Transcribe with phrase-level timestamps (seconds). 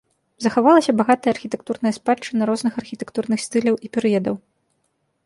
[0.43, 4.35] Захавалася багатая архітэктурная спадчына розных архітэктурных стыляў і перыядаў.